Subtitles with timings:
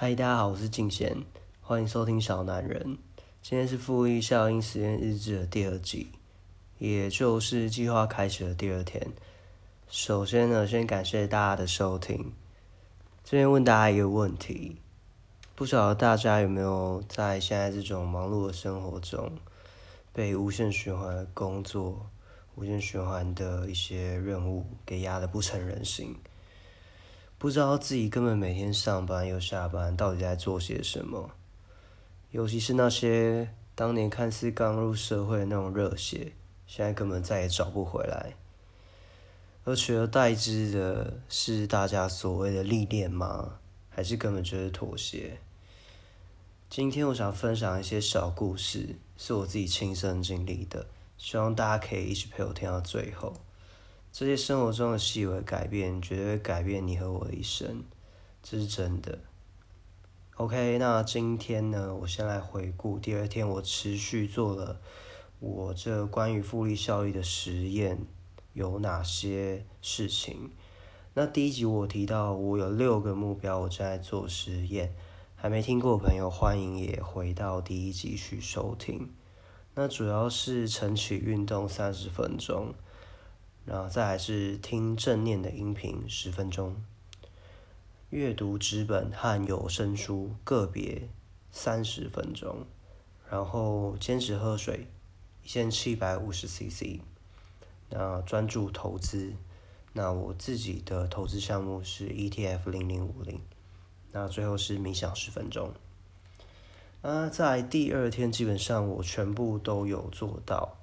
[0.00, 1.24] 嗨，大家好，我是静贤，
[1.60, 2.96] 欢迎收听小男人。
[3.42, 6.12] 今天是复利效应实验日志的第二集，
[6.78, 9.10] 也就是计划开始的第二天。
[9.88, 12.32] 首先呢，先感谢大家的收听。
[13.24, 14.76] 这边问大家一个问题：
[15.56, 19.32] 不晓得大家有没有在现在这种忙碌的生活中，
[20.12, 22.06] 被无限循环的工作、
[22.54, 26.14] 无限循环的一些任务给压得不成人形？
[27.38, 31.30] 不知道自己根本每天上班又下班，到底在做些什么？
[32.32, 36.32] 尤其是那些当年看似刚入社会的那种热血，
[36.66, 38.34] 现在根本再也找不回来。
[39.62, 43.60] 而取而代之的是大家所谓的历练吗？
[43.88, 45.38] 还是根本就是妥协？
[46.68, 53.34] 今天我想分享一些小故事，是我自己亲身经历的，希望大家可以一起陪我听到最后。
[54.10, 57.84] 这些生活中的细微改变，绝对会改变你和我的一生，
[58.42, 59.18] 这是真的。
[60.36, 64.80] OK，那今天呢，我先来回顾第二天我持续做了
[65.40, 68.06] 我这关于复利效益的实验
[68.52, 70.50] 有哪些事情。
[71.14, 74.94] 那第一集我提到我有六个目标，我正在做实验，
[75.34, 79.12] 还没听过的朋友欢迎也回到第一集去收听。
[79.74, 82.74] 那主要是晨起运动三十分钟。
[83.68, 86.82] 然后再来是听正念的音频十分钟，
[88.08, 91.10] 阅读纸本和有声书个别
[91.52, 92.64] 三十分钟，
[93.30, 94.86] 然后坚持喝水
[95.44, 97.02] 一千七百五十 CC，
[97.90, 99.34] 那专注投资，
[99.92, 103.38] 那我自己的投资项目是 ETF 零零五零，
[104.12, 105.74] 那最后是冥想十分钟，
[107.02, 110.78] 啊，在第二天基本上我全部都有做到。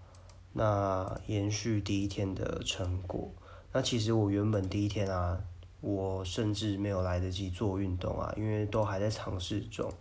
[0.57, 3.29] 那延续第一天的成果，
[3.73, 5.37] 那其实我原本第一天啊，
[5.81, 9.91] 我甚至没有来得及做运动啊，因为都还在尝试中。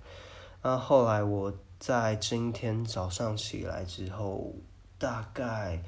[0.63, 4.55] 那后来我在今天早上起来之后，
[4.97, 5.83] 大概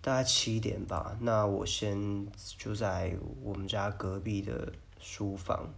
[0.00, 3.12] 大概七点吧，那我先就在
[3.42, 5.68] 我们家隔壁的书房，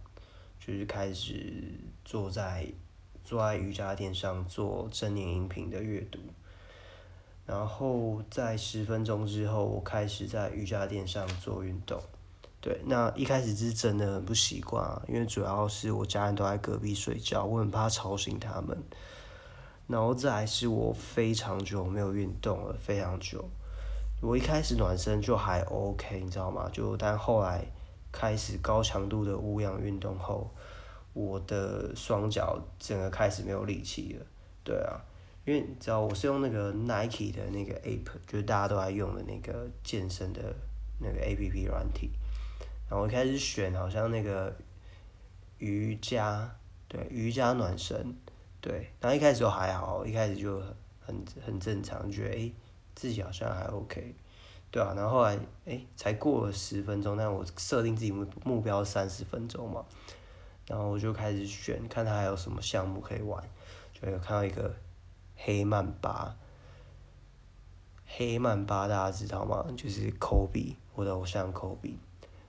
[0.59, 1.73] 就是开始
[2.05, 2.67] 坐在
[3.23, 6.19] 坐在瑜伽垫上做正念音频的阅读。
[7.49, 11.99] 然后在十分钟之后，我开始在瑜伽垫上做运动。
[12.61, 18.77] 对，那一开始是真的很不习惯啊，因为主要是我家人都在隔壁睡觉，我很怕吵醒他们。
[19.87, 23.43] 然后再是我非常久没有运动了，非常久。
[24.21, 26.69] 我一开始暖身就还 OK，你知道吗？
[26.71, 27.65] 就但后来
[28.11, 30.51] 开始高强度的无氧运动后，
[31.13, 34.25] 我的双脚整个开始没有力气了。
[34.63, 35.01] 对啊。
[35.49, 40.53] 因为你知道我是用那个 Nike 的那个 App，就是大家都在用的那个健身的
[40.99, 42.11] 那个 App 软体，
[42.87, 44.55] 然后我一开始选好像那个
[45.57, 46.55] 瑜伽，
[46.87, 48.15] 对瑜伽暖身，
[48.61, 50.61] 对，然后一开始都还好，一开始就
[50.99, 52.53] 很很正常，觉得诶
[52.93, 54.13] 自己好像还 OK，
[54.69, 59.83] 对啊，然后后来诶才过了十分钟，但我设定自己目目标三十分钟嘛，
[60.67, 63.43] 然后我就开始选，看他还有什么项目可以玩，
[63.91, 64.71] 就有看到一个。
[65.41, 66.35] 黑曼巴，
[68.05, 69.65] 黑曼巴大家知道吗？
[69.77, 71.97] 就是科比，我的偶像科比。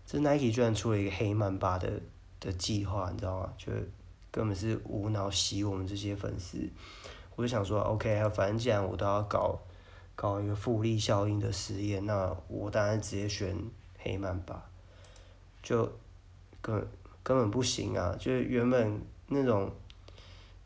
[0.04, 2.02] 这 Nike 居然出了一个黑曼巴的
[2.40, 3.52] 的计划，你知道吗？
[3.56, 3.70] 就
[4.32, 6.68] 根本是无脑洗我们这些粉丝。
[7.36, 9.60] 我就想说，OK，反正既然我都要搞
[10.16, 13.56] 搞一个复利效应的实验，那我当然直接选
[13.98, 14.68] 黑曼巴。
[15.62, 15.90] 就
[16.60, 16.88] 根
[17.22, 18.16] 根本不行啊！
[18.18, 19.70] 就是原本那种。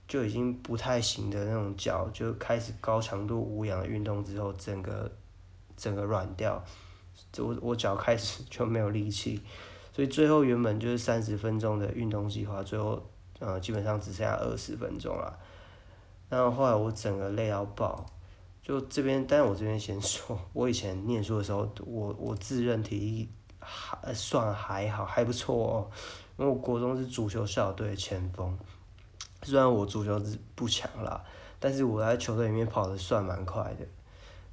[0.07, 5.11] 就已经不太行的那种脚，就开始高强度无氧运动之后，整个
[5.77, 6.63] 整个软掉，
[7.39, 9.41] 我我脚开始就没有力气，
[9.93, 13.03] 所以最后原本就是三十分钟的运动计划，最后
[13.39, 15.39] 呃基本上只剩下二十分钟了。
[16.29, 18.05] 然后后来我整个累到爆，
[18.63, 23.29] 就这边，但是我这边先说，我以前念书的时候，我我自认体力
[23.59, 25.91] 还算还好，还不错哦，
[26.37, 28.57] 因为我国中是足球校队的前锋。
[29.45, 31.23] 虽然我足球是不强啦，
[31.61, 33.87] 但是我在球队里面跑的算蛮快的。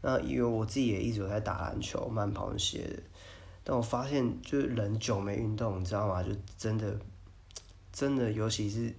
[0.01, 3.03] 那因为我自己也一直有在打篮球、慢跑那些的，
[3.63, 6.21] 但我发现就是人久没运动，你知道吗？
[6.21, 6.99] 就真的，
[7.93, 8.93] 真的，尤其是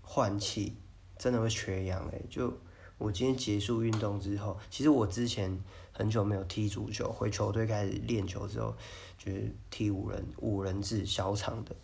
[0.00, 0.76] 换气，
[1.18, 2.24] 真的会缺氧诶。
[2.30, 2.56] 就
[2.96, 5.60] 我今天结束运动之后，其实我之前
[5.92, 8.74] 很久没有踢足球，回球队开始练球之后，
[9.18, 11.74] 就是踢五人五人制小场的，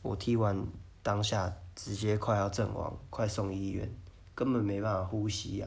[0.00, 0.66] 我踢完
[1.02, 1.54] 当下。
[1.74, 3.90] 直接快要阵亡，快送医院，
[4.34, 5.66] 根本没办法呼吸呀！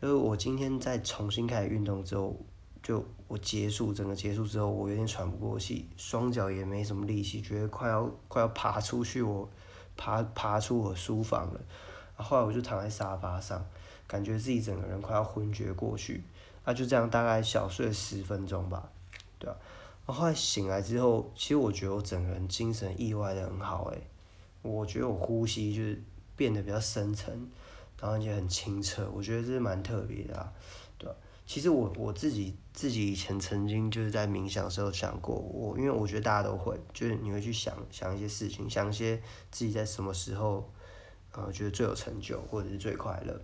[0.00, 2.36] 因为我今天再重新开始运动之后，
[2.82, 9.48] 就我结束整个结束之后，我有点喘不过气，双脚也没什么力气，觉得快要快要爬出去我
[9.96, 11.60] 爬爬出我书房了。
[12.16, 13.64] 后来我就躺在沙发上，
[14.06, 16.24] 感觉自己整个人快要昏厥过去。
[16.64, 18.90] 那就这样大概小睡十分钟吧，
[19.38, 19.56] 对啊。
[20.04, 24.02] 后来醒来之后，其实我觉得我整个人精神意外的很好诶，
[24.62, 26.00] 我觉得我呼吸就是
[26.36, 27.48] 变得比较深沉，
[28.00, 30.52] 然后也很清澈，我觉得这是蛮特别的啊，
[30.96, 31.10] 对？
[31.44, 39.20] 其实我我自己自己以前曾经就是在冥想的时候想过，我因为我觉得大家都会，就是你会去想想一些事情，想一些
[39.50, 40.70] 自己在什么时候，
[41.32, 43.38] 呃，觉得最有成就或者是最快乐。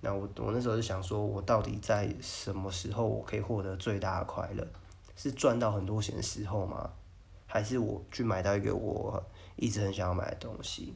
[0.00, 4.66] 那我我那时候就想说，我到底在什么时候我可以获得最大的快乐？
[5.14, 6.90] 是赚到很多钱的时候吗？
[7.46, 9.22] 还是我去买到一个我
[9.62, 10.92] 一直很想要买的东西？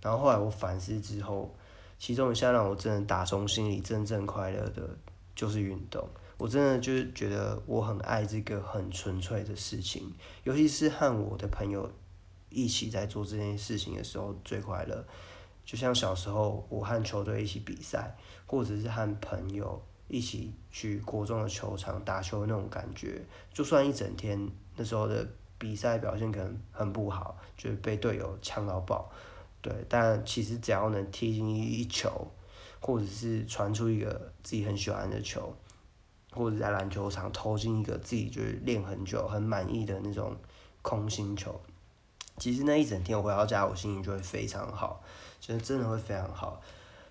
[0.00, 1.54] 然后后来我反思之后，
[1.98, 4.88] 其中一项让我真的打从心里真正快乐的，
[5.34, 6.08] 就是运动。
[6.38, 10.10] 我真的就是觉得我很爱这个很纯粹的事情，
[10.44, 11.92] 尤其是和我的朋友
[12.48, 15.04] 一起在做这件事情的时候最快乐。
[15.66, 18.16] 就像小时候我和球队一起比赛，
[18.46, 25.28] 或者是和朋友一起去国中的球场打球的那种感觉，就算一整天那时候的
[25.60, 29.08] 比赛表现可能很不好，就是被队友呛到爆，
[29.60, 32.26] 对，但其实只要能踢进一球，
[32.80, 35.54] 或者是传出一个自己很喜欢的球，
[36.32, 40.34] 或者在篮球场投进一个自己就是练很久很满意的那种
[40.80, 41.60] 空心球，
[42.38, 45.02] 其实那一整天我回到家，我心情就会非常好。
[45.40, 46.60] 其实真的会非常好，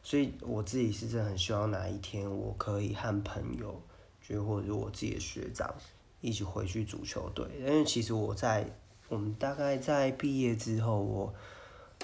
[0.01, 3.79] 所以我自己是真的很希望哪一天我可以和朋友，
[4.21, 5.71] 就或者是我自己的学长
[6.21, 7.45] 一起回去足球队。
[7.59, 8.65] 因为其实我在
[9.07, 11.33] 我们大概在毕业之后，我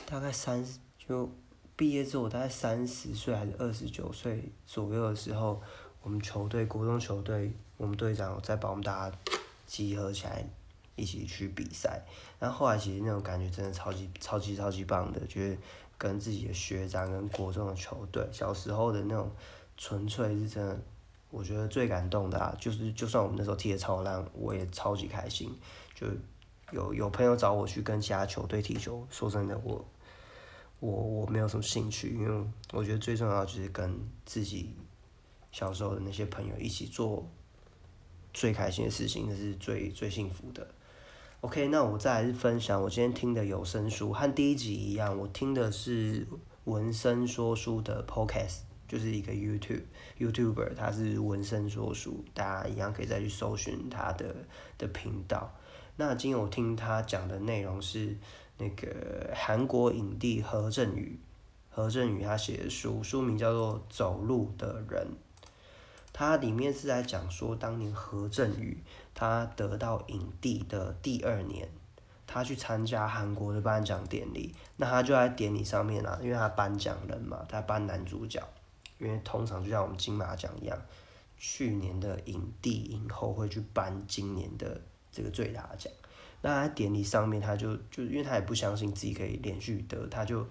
[0.05, 1.29] 大概三十就
[1.75, 5.61] 毕业之后，我大概三十岁还是二十九岁左右的时候，
[6.01, 9.17] 我们球队国中球队，我们队长在把我们大家
[9.65, 10.43] 集合起来
[10.95, 12.03] 一起去比赛。
[12.39, 15.57] 然后后来其实那种感觉真的超级超级超级棒的，觉得。
[15.97, 19.31] 跟自己的学长跟国中的球队，小时候的那种
[19.77, 20.77] 纯粹是真的，
[21.29, 25.53] 我觉得最感动的啊，就是就算我们那时候踢的超烂，我也超级开心。
[25.93, 26.07] 就
[26.71, 29.85] 有有朋友找我去跟其他球队踢球，说真的，我
[30.79, 34.75] 我我没有什么兴趣，因为我觉得最重要就是跟自己
[35.51, 37.25] 小时候的那些朋友一起做
[38.33, 40.67] 最开心的事情，那是最最幸福的。
[41.41, 46.27] OK，那我再来分享我今天听的有声书，和第一集一样，我听的是
[46.63, 49.83] 文声说书的 Podcast，就是一个 YouTube
[50.19, 54.35] YouTuber，他是文声说书，大家一样可以再去搜寻他的
[54.77, 55.51] 的频道。
[55.97, 58.15] 那今天我听他讲的内容是
[58.57, 61.19] 那个韩国影帝何振宇，
[61.69, 65.07] 何振宇他写的书，书名叫做《走路的人》。
[66.17, 68.77] 它里面是在讲说，当年何振宇
[69.13, 71.67] 他得到影帝的第二年，
[72.25, 78.41] 他去参加韩国的颁奖典礼，那他就在典礼上面啊，因为他颁奖人嘛，他颁男主角，
[78.97, 80.79] 因为通常就像我们金马奖一样，
[81.37, 84.81] 去年的影帝影后会去颁今年的
[85.11, 85.91] 这个最大奖，
[86.41, 90.45] 那他典礼上面他就就因为他也不相信自己可以连续得，他就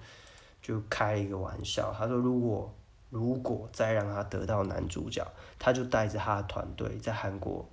[0.62, 2.74] 就开了一个玩笑，他说如果。
[3.10, 5.24] 如果再让他得到男主角，
[5.56, 7.64] 他就带着他的团队在韩国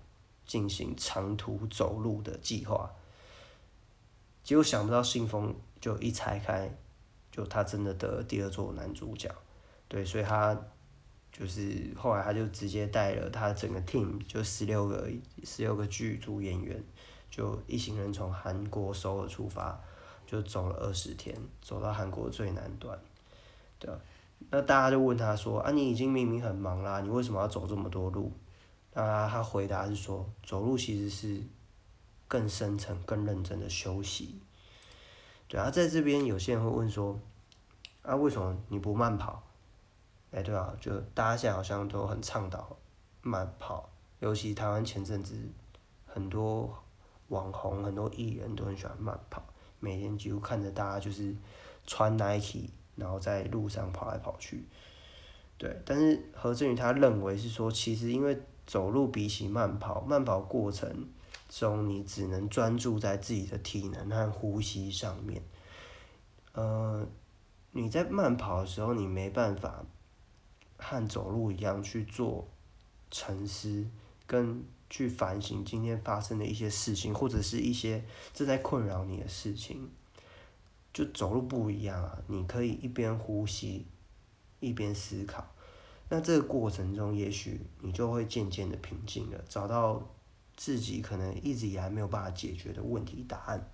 [0.45, 2.87] 进行长途走路的计划。
[4.43, 6.69] 结果想不到信封就一拆开，
[7.31, 9.33] 就他真的得了第二座男主角。
[9.91, 10.57] 对，所以他
[11.33, 15.09] 就是后来他就直接带了他整个 team，就十六个
[15.43, 16.81] 十六个剧组演员，
[17.29, 19.77] 就一行人从韩国首尔出发，
[20.25, 22.97] 就走了二十天，走到韩国最南端，
[23.79, 23.89] 对
[24.49, 28.31] 那大家就问他说：“啊，你已经明明很忙啦，你为什么要走这么多路？”
[28.95, 31.43] 那他回答是说：“走路其实是
[32.29, 34.39] 更深层、更认真的休息。”
[35.49, 37.19] 对啊，在这边有些人会问说
[38.03, 39.43] ：“啊，为什么你不慢跑？”
[40.31, 42.75] 哎，对啊，就大家现在好像都很倡导
[43.21, 45.35] 慢跑，尤其台湾前阵子
[46.05, 46.73] 很多
[47.27, 49.43] 网红、很多艺人都很喜欢慢跑，
[49.79, 51.35] 每天几乎看着大家就是
[51.85, 52.69] 穿 Nike。
[52.97, 54.67] 然后在路上跑来跑去，
[55.57, 61.09] 对，但是何振宇他认为是说，其实因为走路比起慢跑，慢跑过程
[61.47, 65.41] 中你只能专注在自己的体能和呼吸上面，
[66.51, 67.03] 呃，
[67.71, 69.83] 你在慢跑的时候，你没办法
[70.81, 72.47] 和走路一样去做
[73.11, 73.85] 沉思，
[74.25, 79.89] 跟去反省今天发生的一些事情，或者是一些正在困扰你的事情。
[80.93, 82.21] 就走路不一样啊！
[82.27, 83.85] 你可以一边呼吸，
[84.59, 85.49] 一边思考。
[86.09, 90.05] 那这个过程中，也许你就会渐渐的平静了，找到
[90.57, 93.71] 自己可能一直以来没有办法解决的问题答案。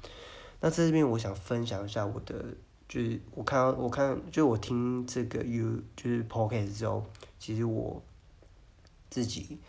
[0.59, 2.55] 那在这边，我想分享一下我的
[2.87, 7.05] 就是我看到我看，就我听这个 U 就是 Podcast 之后，
[7.37, 8.01] 其实我
[9.09, 9.59] 自己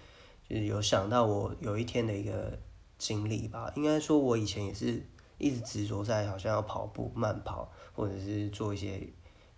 [0.49, 2.59] 就是有想到我有一天的一个
[2.97, 3.73] 经历吧。
[3.75, 5.03] 应该说，我以前也是
[5.39, 9.09] 一直执着在好像要跑步、慢跑，或者是做一些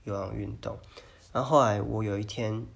[0.05, 0.79] 有氧运动。
[1.33, 2.67] 然后后来我有一天，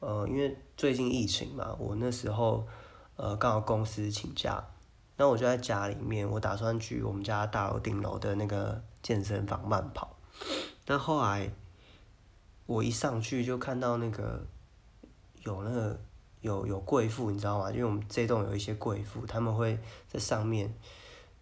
[0.00, 2.66] 呃，因为最近疫情嘛，我那时候
[3.16, 4.62] 呃刚好公司请假，
[5.20, 8.82] 那我就在家里面，我打算去我们家大楼顶楼的那个。
[9.02, 10.14] 健身房慢跑，
[10.84, 11.50] 但后来
[12.66, 14.44] 我一上去就看到那个
[15.42, 15.98] 有那个
[16.42, 17.70] 有有贵妇，你知道吗？
[17.70, 20.70] 因为我们这栋有一些贵妇，他们会在上面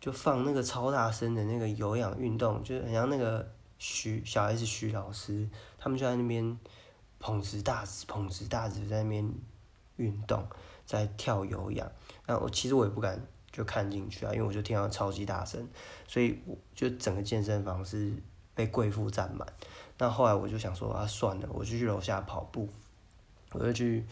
[0.01, 6.57] 就放那个超大声的那个有氧运动，就是很像那个徐小 S 徐老师，他们就在那边
[7.19, 9.29] 捧直大直捧直大直在那边
[9.97, 10.47] 运动，
[10.87, 11.91] 在跳有氧。
[12.25, 13.21] 那我其实我也不敢。
[13.59, 15.69] 就看进去啊，因为我就听到超级大声，
[16.07, 18.13] 所以我就整个健身房是
[18.55, 19.45] 被贵妇占满。
[19.99, 22.69] 那后来我就想说啊，算了，我就去楼下跑步。
[23.51, 24.07] 我就去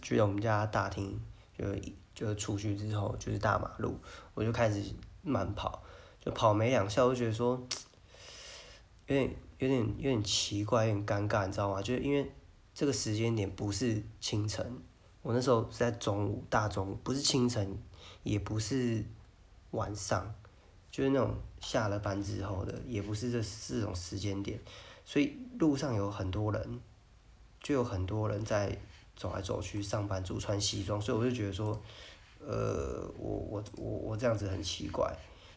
[0.00, 1.16] 去了我们家大厅，
[1.56, 1.64] 就
[2.12, 3.96] 就出去之后就是大马路，
[4.34, 4.82] 我就开始
[5.22, 5.80] 慢跑。
[6.20, 7.60] 就跑没两下，我就觉得说
[9.06, 11.80] 有点有点有点奇怪，有点尴尬，你知道吗？
[11.80, 12.28] 就是因为
[12.74, 14.76] 这个时间点不是清晨，
[15.22, 17.78] 我那时候是在中午，大中午，不是清晨。
[18.22, 19.04] 也不是
[19.72, 20.32] 晚上，
[20.90, 24.60] 就是那种下了班之后的，也不是这四种时间点，
[25.04, 26.80] 所以路上有很多人，
[27.60, 28.78] 就有很多人在
[29.16, 31.80] 走来走去，上班族穿西装，所以我就觉得说，
[32.38, 35.12] 呃，我我我我这样子很奇怪，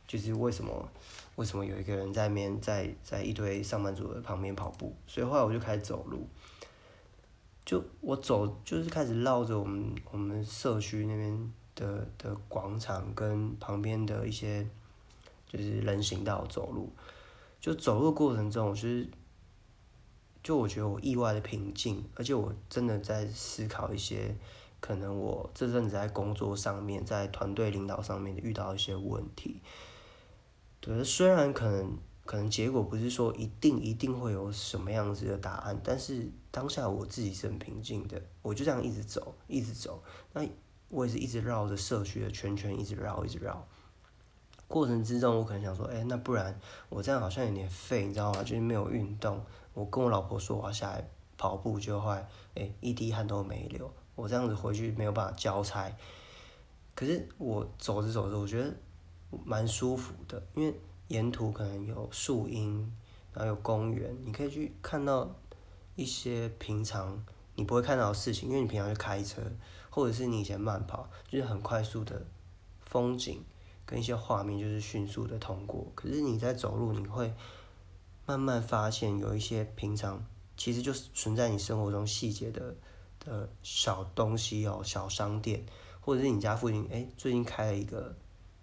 [0.07, 0.89] 就是为什么
[1.35, 6.27] 为什么有一个人在面在在一堆上班族的旁边跑步，所以后来我就开始走路，
[7.63, 11.53] 就我走就是开始绕着我们我们社区那边。
[11.75, 14.65] 的的广场跟旁边的一些
[15.47, 16.89] 就是人行道走路，
[17.59, 19.07] 就走路过程中，我是
[20.41, 24.35] 就我觉得我意外的平静，而且我真的在思考一些
[24.79, 29.59] 可能我这阵子在工作上面，在团队领导上面遇到一些问题。
[30.79, 40.01] 对，虽然可能可能结果不是说一定一定会有什么样子的答案，但是当下我自己是很平静的，我就这样一直走，一直走，
[40.33, 40.47] 那。
[40.89, 43.65] 我也是一直绕着社区的圈圈，一直绕，一直绕。
[44.67, 48.41] 过程之中，我可能想说，哎，那不然我这样好像有点废，你知道吗？
[48.41, 49.43] 就是没有运动。
[49.73, 52.11] 我跟我老婆说我要下来跑步，就会，
[52.55, 53.93] 哎，一滴汗都没流。
[54.15, 55.91] 我这样子回去没有办法交差。
[56.95, 58.73] 可是我走着走着，我觉得
[59.43, 60.73] 蛮舒服的，因为
[61.09, 62.91] 沿途可能有树荫，
[63.33, 65.29] 然后有公园，你可以去看到
[65.95, 67.23] 一些平常
[67.55, 69.41] 你不会看到的事情，因为你平常就开车。
[69.95, 72.21] 或者是你以前慢跑，就是很快速的
[72.81, 73.41] 风景
[73.85, 75.89] 跟一些画面，就是迅速的通过。
[75.95, 77.33] 可是你在走路，你会
[78.25, 80.21] 慢慢发现有一些平常
[80.57, 82.75] 其实就是存在你生活中细节的
[83.21, 85.65] 的小东西哦，小商店，
[86.01, 88.13] 或者是你家附近，哎，最近开了一个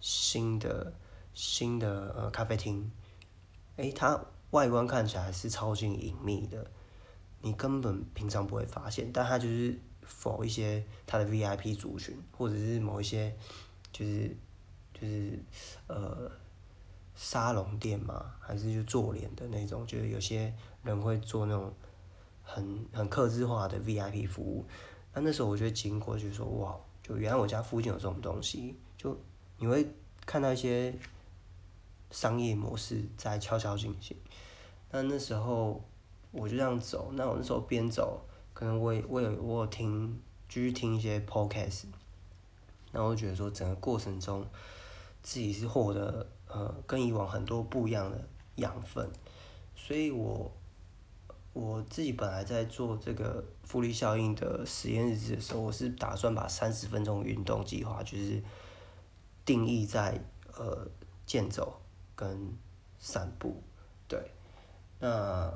[0.01, 0.93] 新的
[1.33, 2.93] 新的呃咖啡厅，
[3.79, 6.71] 哎，它外观看起来是超级隐秘的，
[7.41, 9.81] 你根本平常不会发现，但它就是。
[10.03, 13.35] 否一些他的 VIP 族群，或者是某一些，
[13.93, 14.37] 就是
[14.93, 15.39] 就是
[15.87, 16.31] 呃
[17.15, 21.73] 沙龙店嘛，还是就做脸的那种，就是有些人会做那种
[22.43, 24.67] 很很克制化的 VIP 服务。
[25.15, 29.17] 那那时候我就经过，就说哇，就原来我家附近有这种东西，就
[29.59, 29.87] 你会
[30.27, 30.95] 看到一些
[32.11, 34.17] 商业模式在悄悄进行。
[34.91, 35.83] 那那时候
[36.31, 38.27] 我就这样走，那我那时候边走。
[38.63, 41.87] 可能我也我有我有听继续听一些 podcast，
[42.93, 44.47] 然后我觉得说整个过程中
[45.21, 49.11] 自己是获得呃跟以往很多不一样的养分，
[49.75, 50.49] 所以我
[51.53, 58.41] 我自己本来在做这个复利效应的实验日志的时候，我是打算把三十分钟运动计划就是
[59.45, 60.23] 定义在
[60.57, 60.87] 呃
[61.27, 61.83] 健走
[62.15, 62.57] 跟
[62.97, 63.61] 散步，
[64.07, 64.31] 对，
[65.01, 65.53] 那。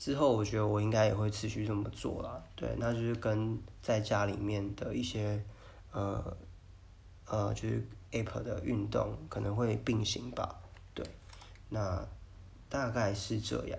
[0.00, 5.38] 之后我觉得我应该也会持续这么做啦，对，那就是跟在家里面的一些，
[5.92, 6.34] 呃，
[7.26, 10.58] 呃，就是 app 的运动可能会并行吧，
[10.94, 11.04] 对，
[11.68, 12.02] 那
[12.70, 13.78] 大概是这样。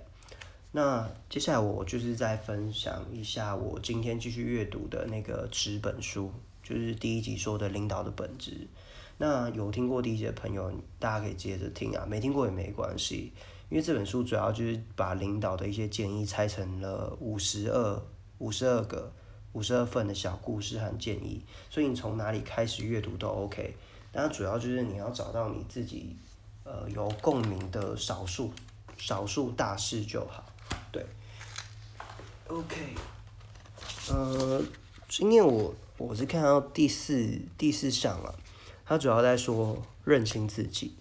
[0.72, 8.68] 那接下来我就是再分享一下我今天继续阅读的那个纸本书，就是第一集说的领导的本质。
[9.18, 13.34] 那有听过第一集的朋友，大家可以接着听啊，没听过也没关系。
[13.72, 18.02] 因为这本书主要就是把领导的一些建议拆成了五十二、
[18.40, 19.10] 五十二个、
[19.54, 23.74] 五十二份的小故事和建议，所以你从哪里开始阅读都 OK。
[24.12, 26.18] 但主要就是你要找到你自己
[26.66, 28.52] 呃有共鸣的少数
[28.98, 30.44] 少数大事就好。
[30.92, 31.06] 对
[32.48, 32.76] ，OK，
[34.10, 34.62] 呃，
[35.08, 38.36] 今天我我是看到第四第四项了，
[38.84, 40.94] 它主要在说认清自己。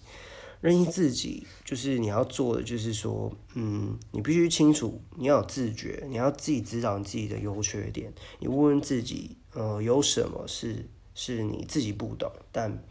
[0.61, 8.13] 认清自己，就是你要做的，就是说，嗯，你必须清楚，你要有自觉，你要自己知道你自己的优缺点。
[8.39, 12.83] 你问问自己，呃，有什么是是你自己不懂，但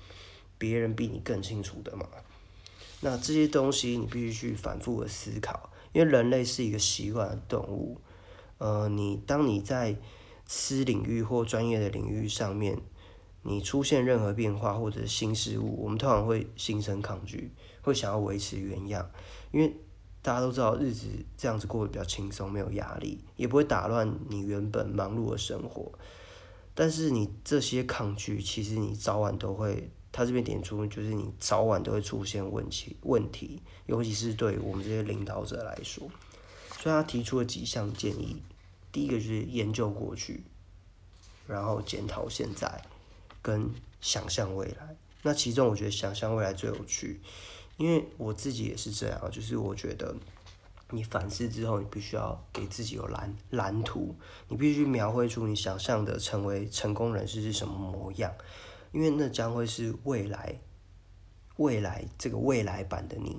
[0.59, 2.09] 别人比你更清楚的嘛？
[3.01, 8.01] 那这些东西你必须去反复的思考，因为人类是一个习惯的动物。
[8.59, 9.97] 呃，你当你在
[10.45, 12.77] 私领域或专业的领域上面。
[13.43, 19.11] 你出现任何变化或者新事物，我们通常会心生抗拒，会想要维持原样，
[19.51, 19.75] 因为
[20.21, 21.07] 大家都知道日子
[21.37, 25.91] 这样子过得比较轻松，没有压力，也不会打乱你原本忙碌的生活。
[26.75, 36.09] 但是你这些抗拒，其实你早晚都会，他这边点出就是你早晚都会出现问题，问题，尤其是对我们这些领导者来说。
[36.79, 38.43] 所以他提出了几项建议，
[38.93, 40.45] 第一个就是研究过去，
[41.47, 42.83] 然后检讨现在。
[43.43, 43.71] 跟
[44.01, 47.21] 想象未来，那其中我觉得想象未来最有趣，
[47.77, 50.15] 因为我自己也是这样，就是我觉得
[50.91, 54.15] 你反思之后，你必须要给自己有蓝蓝图，
[54.49, 58.33] 你必须描绘出你想象的成为成功人士是什么模样，
[58.93, 60.61] 因为那将会是未来
[61.57, 63.37] 未来这个未来版的你，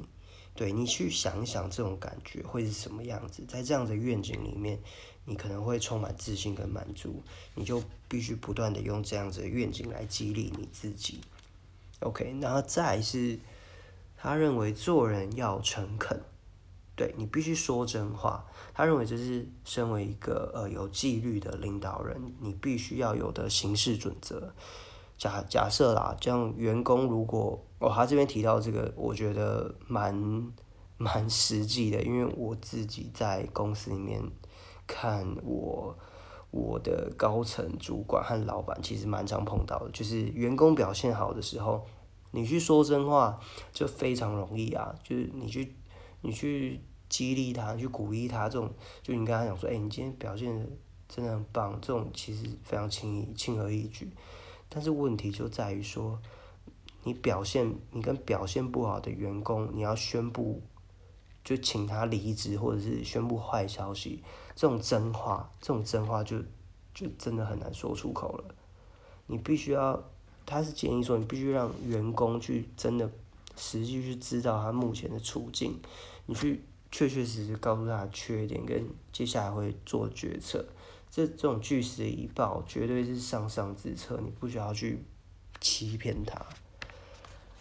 [0.56, 4.80] 对你去想一想这种感觉会是什么样子，在这样的愿景里面。
[5.32, 7.24] 你可能会充满自信跟满足，
[7.56, 11.22] 你就必须不断的用这样子的愿景来激励你自己。
[12.02, 13.40] OK，然后再是，
[14.18, 16.22] 他认为做人要诚恳，
[16.98, 18.46] 对你必须说真话。
[18.74, 24.54] 他认为这是身为一个呃有纪律的领导人，你必须要有的行事准则。
[25.18, 30.52] 假假设啦，这样员工如果哦，他这边提到这个，我觉得蛮
[30.98, 34.22] 蛮实际的，因为我自己在公司里面。
[34.94, 35.98] 看我，
[36.52, 41.86] 我的高层主管和老板其实蛮常碰到的，就是员工表现好的时候，
[42.32, 43.40] 你去说真话
[43.72, 45.74] 就非常容易啊，就是你去
[46.20, 48.70] 你去激励他，去鼓励他，这种
[49.02, 50.70] 就你跟他讲说，哎，你今天表现
[51.08, 54.12] 真的很棒，这种其实非常轻易轻而易举，
[54.68, 56.20] 但是问题就在于说，
[57.04, 60.62] 你表现你跟表现不好的员工，你要宣布。
[61.44, 64.24] 就请他离职，或者是宣布坏消息，
[64.56, 66.40] 这种真话，这种真话就
[66.94, 68.56] 就真的很难说出口了。
[69.28, 70.04] 你必须要，
[70.46, 73.10] 他是建议说，你必须让员工去真的
[73.56, 75.80] 实际去知道他目前的处境，
[76.26, 80.66] 你去确确实实告诉他缺点跟接下来会做决策。
[81.10, 85.04] 这这种据实以报，绝对是上上之策，你不需要去
[85.60, 86.46] 欺骗他。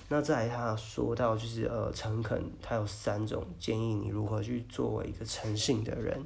[0.09, 6.25] 那在他说到就是呃诚恳，他有三种建议你如何去作为一个诚信的人。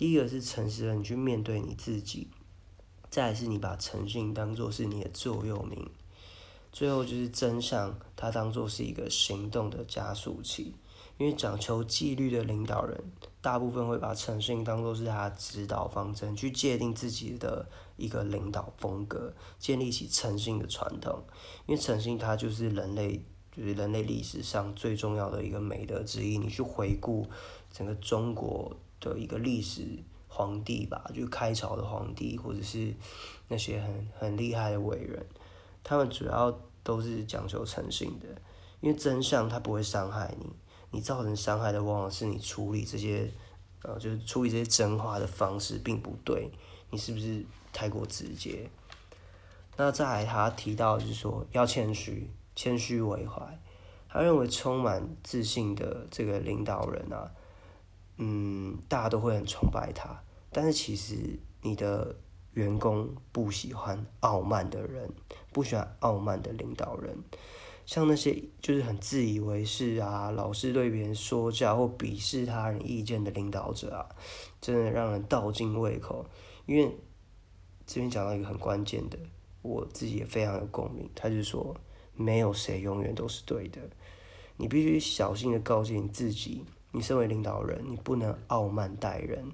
[0.00, 2.28] 第一个是诚实的，你去面对你自己；
[3.10, 5.78] 再是你把诚信当做是你的座右铭；
[6.72, 10.74] 最后就是真相，它当做是一个行动的加速器。
[11.18, 12.98] 因为讲求纪律的领导人，
[13.42, 21.22] 大部分会把诚信当做是他指导方针，去界定自己的一个领导风格，建立起诚信的传统。
[21.66, 26.38] 因为诚信它就是人类，就是人类历史上最重要的一个美德之一。
[26.38, 27.26] 你去回顾
[27.70, 29.82] 整个中国的一个历史
[30.28, 32.94] 皇帝吧，就开朝的皇帝，或者是
[33.48, 35.26] 那些很很厉害的伟人，
[35.82, 38.26] 他们主要都是讲求诚信的，
[38.80, 40.46] 因为真相它不会伤害你。
[40.92, 43.30] 你造成伤害的往往是你处理这些，
[43.82, 46.50] 呃，就是处理这些真话的方式并不对，
[46.90, 48.68] 你是不是太过直接？
[49.76, 53.40] 那再来，他提到就是说要谦虚，谦虚为怀。
[54.08, 57.30] 他认为充满自信的这个领导人啊，
[58.22, 60.22] 嗯，大家都会很崇拜他。
[60.52, 61.16] 但是其实
[61.62, 62.14] 你的
[62.52, 65.10] 员工不喜欢傲慢的人，
[65.52, 67.16] 不喜欢傲慢的领导人。
[67.86, 74.06] 像那些就是很自以为是啊，老是对别人说教或鄙视他人意见的领导者啊，
[74.60, 76.26] 真的让人倒尽胃口。
[76.66, 76.94] 因为
[77.86, 79.18] 这边讲到一个很关键的，
[79.62, 81.08] 我自己也非常有共鸣。
[81.14, 81.74] 他就说，
[82.14, 83.80] 没有谁永远都是对的，
[84.56, 89.52] 你必须小心的告诫你自己，你身为领导人，你不能傲慢待人。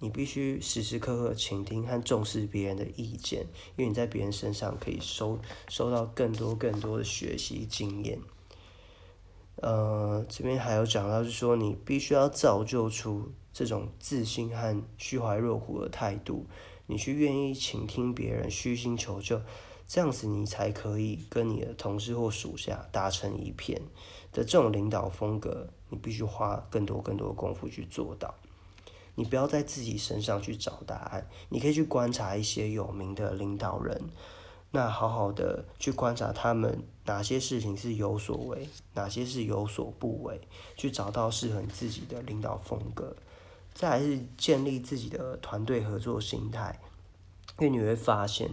[0.00, 8.18] 你必须时时刻刻倾听和重视别人的意见，因为你在别人身上可以收收到更多更多的学习经验。
[9.56, 16.44] 呃，这边还有讲到，就是说你必须要造就出这种自信和虚怀若谷的态度，
[16.86, 19.40] 你去愿意倾听别人，虚心求救，
[19.86, 23.80] 这样子你才可以跟你的同事或属下打成一片
[24.32, 25.68] 的这种领导风格。
[25.94, 28.34] 你必须花更多更多的功夫去做到。
[29.14, 34.10] 你不要在自己身上去找答案，你可以去观察一些有名的领导人，
[34.72, 40.40] 那好好的去观察他们哪些事情是有所为，哪些是有所不为，
[40.76, 43.14] 去找到适合你自己的领导风格。
[43.72, 46.80] 再来是建立自己的团队合作心态，
[47.60, 48.50] 因为你会发现，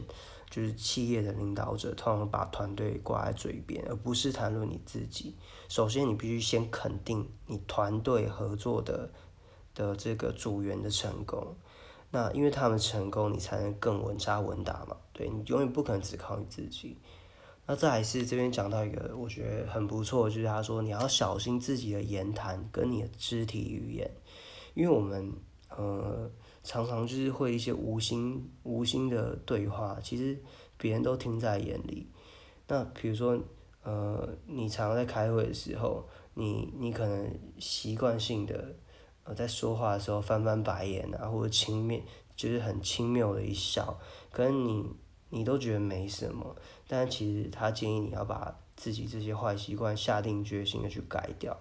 [0.48, 5.36] 就是企业的领导者通常把团队挂在嘴边，而不是谈论你自己。
[5.72, 9.10] 首先，你必须先肯定你团队合作的。
[9.74, 11.56] 的这个组员的成功，
[12.10, 14.98] 那因为他们成功，你才能更稳扎稳打嘛。
[15.14, 16.98] 对你永远不可能只靠你自己。
[17.66, 24.12] 那再来是这边讲到一个我觉得很不错，就是他说你要小心自己的言谈跟你的肢体语言，
[24.74, 25.32] 因为我们
[25.70, 26.30] 呃
[26.64, 30.38] 常常就是会一些无心无心的对话，其实
[30.78, 32.10] 别人都听在眼里。
[32.68, 33.40] 那比如说
[33.84, 38.76] 呃你常在开会的时候，你你可能习惯性的。
[39.24, 42.02] 呃，在说话的时候翻翻白眼啊，或者轻蔑，
[42.36, 43.96] 就是很轻蔑的一笑，
[44.32, 44.84] 可能你
[45.30, 46.56] 你都觉得没什么，
[46.88, 51.56] 但其实他建议你要把自己这些坏习惯下定决心的去改掉，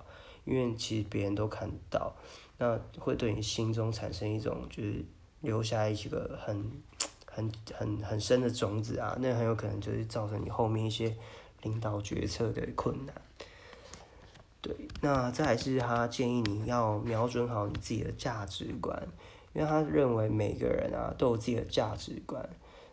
[0.46, 2.16] 因为其实别人都看到，
[2.56, 5.04] 那会对你心中产生一种就是
[5.42, 6.82] 留下一个很
[7.26, 11.14] 很很很深的种子啊，那很有可能就是造成你后面一些
[11.62, 13.14] 领导决策的困难。
[14.62, 19.08] 对，那再是他建议你要瞄准好你自己的价值观，
[19.54, 22.46] 因为他认为每个人啊都有自己的价值观，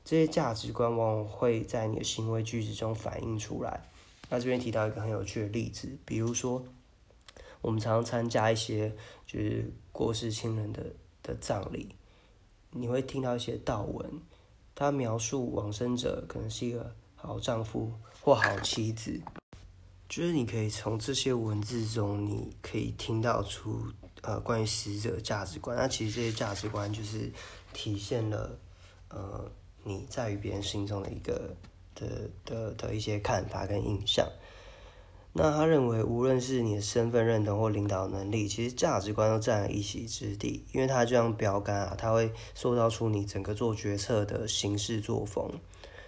[0.06, 3.82] 这些价值观往往会在你的行为举止中反映出来。
[4.30, 6.64] 那这边提到一个很有趣的例子，比如说
[7.62, 11.96] 我们常常参加一些就是过世亲人的的葬礼，
[12.72, 14.22] 你会听到一些悼文，
[14.74, 19.20] 他描述往生者可能是一个好丈夫或好妻子。
[20.08, 23.84] 就是你可以从这些文字中，你可以听到出
[24.22, 25.76] 呃关于死者价值观。
[25.76, 27.30] 那其实这些价值观就是
[27.74, 28.58] 体现了
[29.10, 29.52] 呃
[29.84, 31.54] 你在于别人心中的一个
[31.94, 34.26] 的的的一些看法跟印象。
[35.34, 45.52] 那他认为，无论是你的身份认同或领导能力，其实价值观都占了一席之地，因为他这样标杆啊，他会塑造出你整个做决策的行事作风。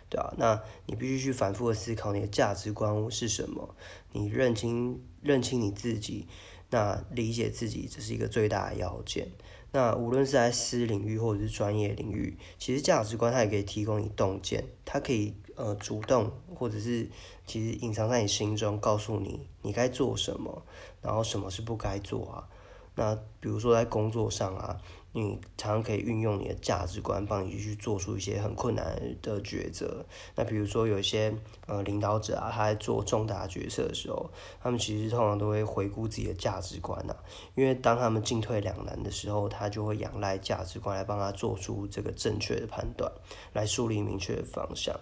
[0.10, 3.76] 对啊，那你必须去反复的思考你的价值观是什么，
[4.12, 6.28] 你认清认清你自己，
[6.72, 9.28] 那理解自己这是一个最大的要件。
[9.72, 17.08] 那无论是在私领域或者是专业领域，其实价值观它也可以提供你洞见，它可以呃主动或者是
[17.46, 20.64] 其实隐藏在你心中，告诉你你该做什么，
[21.04, 22.50] 然后什么是不该做啊。
[22.96, 24.82] 那比如说在工作上啊。
[25.12, 30.06] 你常常可以运用你的价值观，帮你去做出一些很困难的抉择。
[30.36, 31.34] 那比如说有一些
[31.66, 34.30] 呃领导者啊，他在做重大决策的时候，
[34.62, 37.16] 他们其实通常都会回顾自己的价值观呐。
[37.56, 43.12] 因为当他们进退两难的时候，他就会仰赖价值观来帮他做出这个正确的判断，
[43.54, 44.96] 来树立明确的方向。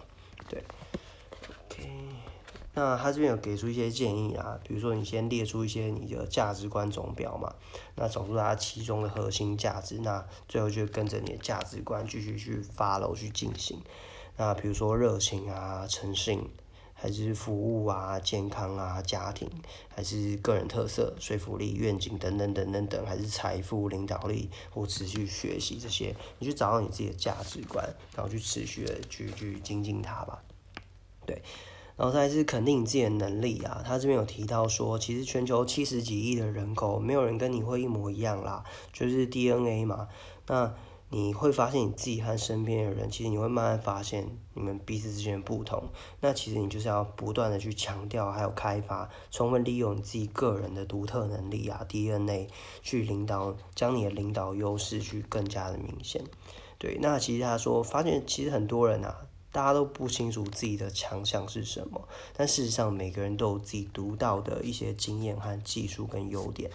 [0.48, 0.62] 对。
[2.74, 7.52] 那他这边有给出一些建议啊，比如说你先列出一些你的价值观总表嘛，
[7.96, 13.80] 那找出它其中的核心价值，那最后就跟着你的价值观继续去 follow 去进行。
[14.36, 16.48] 那比如说热情啊、诚信，
[16.94, 19.50] 还是服务啊、健康啊、家庭，
[19.88, 30.40] 还是个人特色、说服力、愿景等等等等等，还是财富、领导力或持续学习这些，你去找到你自己的价值观，然后去持续的去去精进它吧。
[31.26, 31.42] 对。
[31.98, 40.06] 然后再是肯定你自己的能力啊，他这边有提到说，其实全球七十几亿的人口，没有人跟你会一模一样啦，就是 DNA 嘛。
[40.46, 40.72] 那
[41.10, 45.88] 你会发现你自己和身边的人，其实你会慢慢发现你们彼此之间的不同。
[46.20, 52.48] 那其实你就是要不断的去强调，还有开发，充分利用你自己个人的独特能力啊，DNA
[52.80, 56.22] 去领导，将你的领导优势去更加的明显。
[56.78, 59.27] 对，那其实他说，发现其实很多人啊。
[59.50, 66.70] 大家都不清楚自己的强项是什么，但事实上每个人都有自己独到的一些经验和技术跟优点。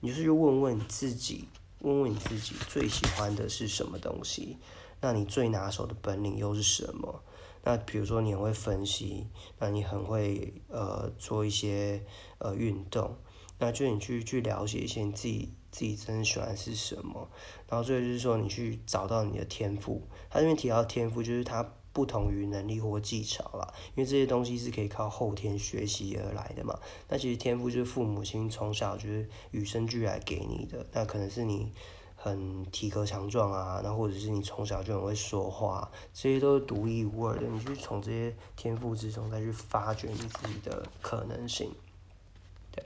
[0.00, 1.48] 你就是去问问自己，
[1.80, 4.56] 问问你自己最喜欢的是什么东西？
[5.00, 7.22] 那你最拿手的本领又是什么？
[7.64, 9.26] 那比如说你很会分析，
[9.58, 12.04] 那你很会呃做一些
[12.38, 13.16] 呃运动，
[13.58, 17.28] 那就你去去了解一些你自己自己真的喜欢是什么。
[17.68, 20.06] 然后最后就是说你去找到你的天赋。
[20.30, 21.74] 他这边提到天赋就是他。
[21.92, 26.78] 不同于能力或技巧啦，因为这些东西是可以靠后天学习而来的嘛。
[27.08, 31.70] 那其实天赋就是父母亲从小就是与生俱来给你的，那可能是你
[32.16, 37.46] 很体格强壮啊，那或者是你从小就很会说话，这些都是独一无二的。
[37.46, 41.70] 你去从这些天赋之中再去发掘你自己的可能性。
[42.70, 42.84] 对，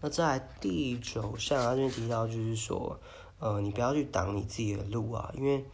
[0.00, 2.98] 那在第九项，他这边提到就是说，
[3.38, 5.64] 呃，你不要去挡你自己的路啊，因为，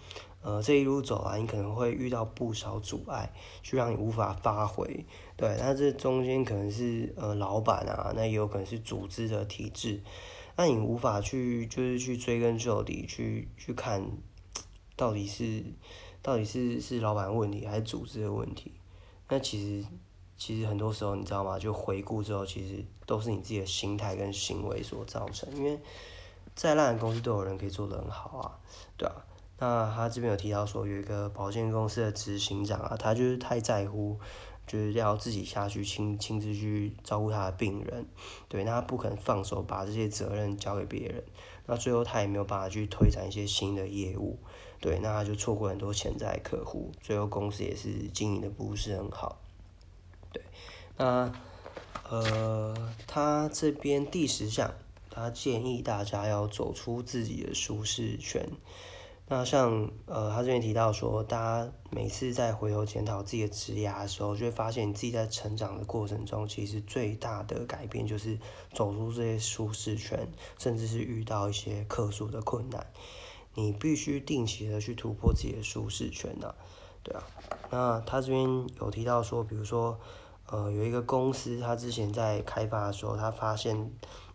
[0.42, 5.04] 呃，这一路走来，你可能会遇到不少阻碍，去让你无法发挥。
[5.36, 10.00] 对，那这中间可能是呃老板啊，那也有可能是组织的体制，
[10.56, 14.04] 那你无法去就是去追根究底，去去看，
[14.96, 15.64] 到底是
[16.22, 18.72] 到底是是老板问题还是组织的问题？
[19.28, 19.86] 那其实。
[20.42, 21.58] 其实很多时候，你知道吗？
[21.58, 25.54] 就回顾之后，其实都是你自己的心态跟行为所造成。
[25.54, 25.78] 因为
[26.54, 28.58] 再烂的公司都有人可以做得很好啊，
[28.96, 29.14] 对啊。
[29.60, 34.18] 那他这边有提到说，有一个保险公司的执行长啊，他就是太在乎，
[34.66, 38.06] 就是要自己下去亲亲自去照顾他的病人，
[38.48, 41.22] 对，那他不肯放手把这些责任交给别人，
[41.66, 44.38] 那最后他也没有办法去推展一些新的业务，
[44.80, 49.38] 对，那他就错过很多潜在客户，最后公司也是经营的不是很好。
[50.32, 50.42] 对，
[50.96, 51.30] 那
[52.08, 52.74] 呃，
[53.06, 54.72] 他这边第十项，
[55.10, 58.48] 他建议大家要走出自己的舒适圈。
[59.32, 68.36] 那像呃，他这边提到说，大家每次在回头检讨自己的职涯的时候，就会发现你自己在成长的过程中，其实最大的改变就是
[68.72, 70.26] 走出这些舒适圈，
[70.58, 72.84] 甚至是遇到一些特殊的困难，
[73.54, 76.52] 你必须定期的去突破自己的舒适圈呐。
[77.04, 77.22] 对啊，
[77.70, 79.96] 那他这边有提到说，比如说。
[80.52, 83.88] 呃，有一个公司，他之前在开发的时候，他发现，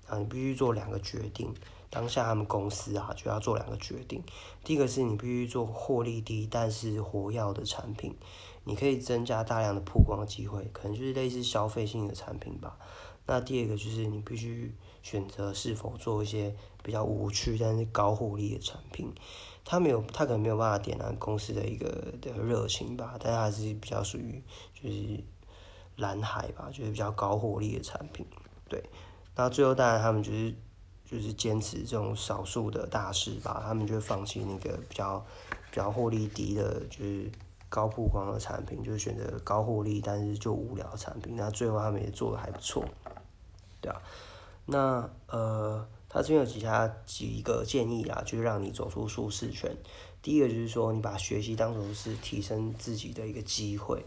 [0.08, 1.54] 啊，你必须做两个决定。
[1.90, 4.24] 当下他们公司啊，就要做两个决定。
[4.64, 8.16] 第一个是你必须做获利低但是活跃的产品，
[8.64, 12.78] 你可以增加大量的曝光机会，可能就是类似消费性的产品吧。
[13.26, 19.14] 那第二个就是你必须选择是否做一些比较无趣但是高获利的产品。
[19.64, 24.44] 他没有，他可能没有办法点燃公司的一个的热情吧，但是还是比较属于
[24.74, 25.24] 就是。
[25.98, 28.26] 蓝海吧，就是比较高获利的产品，
[28.68, 28.84] 对。
[29.34, 30.54] 那最后当然他们就是
[31.10, 35.24] 就是坚持这种少数的大师吧，他们就放弃那个比较
[35.70, 37.32] 比较获利低的，就是
[37.70, 41.36] 高曝光的产品，就选择高获利但是就无聊的产品。
[41.36, 42.84] 那最后他们也做的还不错，
[43.82, 44.02] 对啊。
[44.66, 49.76] 那呃，他这边有几下几个建议啊，就是让你走出舒适圈。
[50.24, 54.04] 第一个就是说，你把学习当成是提升自己的一个机会。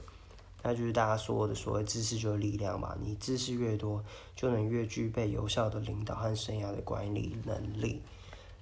[0.63, 8.03] 那就是大家说的所谓知识就是力量嘛，你知识越多，就能越具备有效的领导和生涯的管理能力。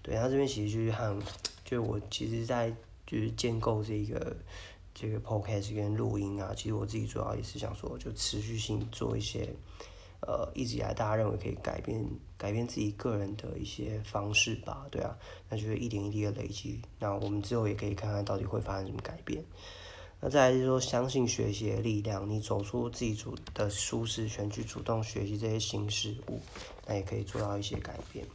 [0.02, 1.18] 对他这边其实就是和，
[1.64, 2.70] 就是我其实，在
[3.06, 4.36] 就是建构这个
[4.94, 9.48] 这个 podcast 跟录音啊，其实我自己主要也是想说，就持续性做一些，
[10.20, 12.04] 呃，一直以来大家认为可以改变
[12.38, 15.16] 改变自己个人的一些方式吧，对啊，
[15.48, 19.42] 那就是一点一滴的累积，那我们之后也可以看看到底会发生什么改变。
[20.20, 26.40] 那再来就是说，相信学习的力量，你走出自己主的舒适圈，去主动学习这些新事物，
[26.86, 28.26] 那也可以做到一些改变。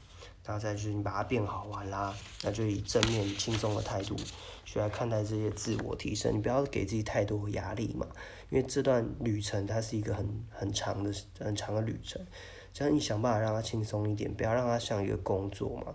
[0.44, 4.16] 然后再就是你把它变好玩啦，那就以正面、轻松的态度
[4.66, 8.08] 去来看待这些自我提升，你不要给自己太多压力嘛，
[8.50, 12.20] 因为这段旅程它是一个很很长的、很长的旅程，
[12.74, 15.94] 只要你想办法让它轻松一点，不要让它像一个工作嘛，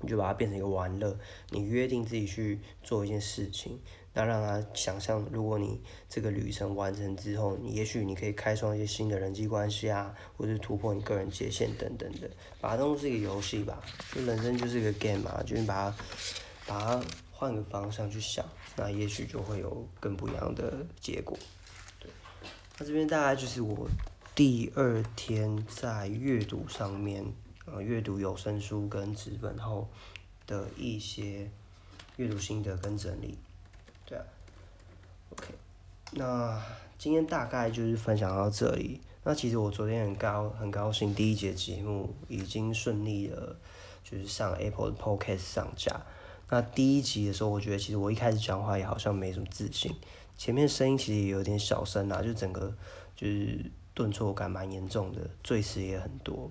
[0.00, 3.80] 你就把它变成一个玩乐，你约定自己去做一件事情。
[4.12, 12.28] 那让他想象，如果你这个旅程完成之后，你也许你可以开创一些新的人际关系啊，或者是突破你个人界限等等的，
[12.60, 13.80] 把它当做是一个游戏吧。
[14.12, 15.96] 就人生就是一个 game 嘛，就是把它
[16.66, 18.44] 把它换个方向去想，
[18.76, 21.38] 那也许就会有更不一样的结果。
[22.00, 22.10] 对，
[22.78, 23.88] 那这边大概就是我
[24.34, 27.24] 第二天在阅读上面，
[27.64, 29.88] 呃，阅读有声书跟纸本后
[30.48, 31.48] 的一些
[32.16, 33.38] 阅读心得跟整理。
[35.30, 35.54] ，OK，
[36.12, 36.62] 那
[36.98, 39.00] 今天大概就是分享到这里。
[39.22, 43.56] 那其实我昨天很高很高兴，第一节节目已经顺利的，
[44.02, 46.00] 就是上 Apple Podcast 上架。
[46.48, 49.94] 那第一集的时候，我觉得其实我一开始讲话也好像没什么自信，
[50.36, 52.74] 前面声音其实也有点小声啦，就整个
[53.14, 56.50] 就是顿挫感蛮严重的，赘词也很多，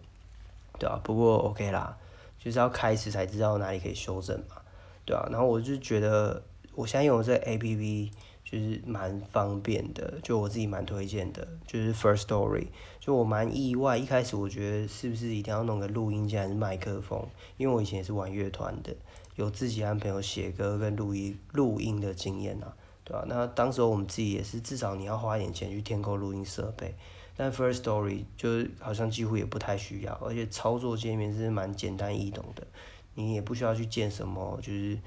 [0.77, 1.97] 对啊，不过 OK 啦，
[2.37, 4.61] 就是要开始才知道哪里可以修正嘛，
[5.05, 6.43] 对啊，然后我就觉得。
[6.75, 8.11] 我现在用的这 A P P
[8.49, 12.65] 就是蛮方便的，就我自己蛮推荐的，就是 First Story。
[12.99, 17.23] 就我蛮意外，一开始我觉得是不是一定要弄个录音机还是麦克风？
[17.57, 18.95] 因为我以前也是玩乐团的，
[19.35, 23.23] 有自己和朋友写歌跟录音录音的经验啊，对吧？
[23.27, 26.95] 那当时我们自己也是，至少你要花点钱去添购录音设备。
[27.37, 32.65] 但 First Story 就好像几乎也不太需要，而且操作界面是蛮简单易懂的，
[33.13, 34.97] 你也不需要去建什么，就是。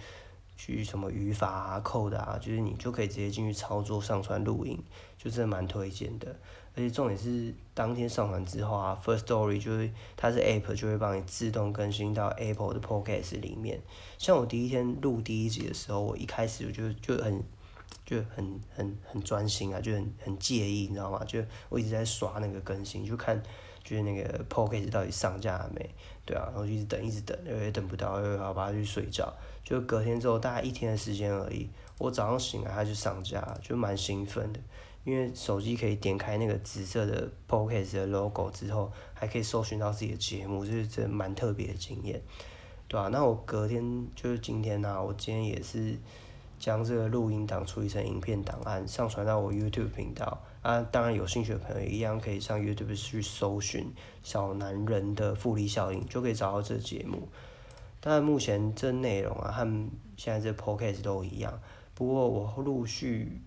[0.65, 4.79] 去什么语法啊、code 啊，就是你就可以直接进去操作、上传、录音，
[5.19, 6.29] 就真的蛮推荐的。
[6.77, 13.81] 而且重点是当天上传之后啊，First Story 就会它是 App 就会帮你自动更新到 Apple 的 Podcast 里面。
[14.19, 17.43] 像我第一天录第一集的时候，我一开始我就就很
[18.07, 21.25] 就很很很专心啊，就很很介意，你知道吗？
[21.27, 23.43] 就我一直在刷那个更新，就看
[23.83, 25.91] 就是那个 Podcast 到底上架了没？
[26.25, 29.31] 对啊，然后就一直等，一直等，又等不到，又要把它去睡觉。
[29.65, 34.61] 就隔天之后，大概一天的时间而已，我早上醒来它就上架，就蛮兴奋的。
[35.05, 42.23] 因为手机可以点开那个紫色的 Podcast 的 logo 之后，还可以搜寻到自己的节目，就是真蛮特别的经验，
[42.87, 43.09] 对吧？
[43.09, 45.99] 那我隔天就是今天呐，我今天也是
[46.61, 50.81] 将这个录音档处理成影片档案，上传到我 YouTube 频道啊。
[50.93, 57.29] 当然有兴趣的朋友一样可以上 YouTube 去搜寻小男人的复利效应，就可以找到这节目。
[58.03, 61.59] 但目前这内容啊和现在这 Podcast 都一样，
[61.95, 63.41] 不过我陆续。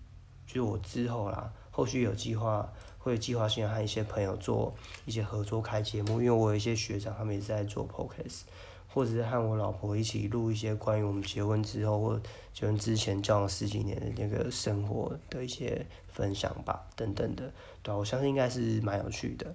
[0.46, 4.72] 就我之后啦，后续有计划，会计划性和一些朋友做
[5.04, 8.42] 一些合作开节目，因为我有一些学长他们也是在做 podcast，
[8.86, 12.20] 或者是和我老婆一起录一些关于我们结婚之后或
[12.54, 19.52] 结婚之前交往十几年的那个生活的一些分享吧，等等的，对我相信应该是蛮有趣的。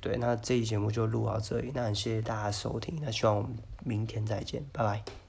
[0.00, 5.21] 对，那这期节目就录到这里，那很谢谢大家收听，那希望我们明天再见，拜拜。